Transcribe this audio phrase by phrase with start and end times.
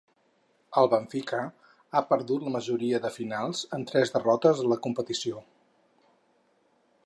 [0.81, 1.41] El Benfica
[1.97, 5.45] ha perdut la majoria de finals, amb tres derrotes a la competició.